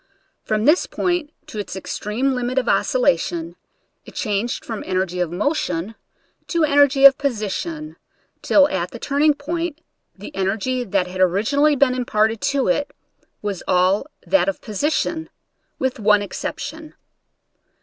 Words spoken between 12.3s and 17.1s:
to it was all that of position, with one exception.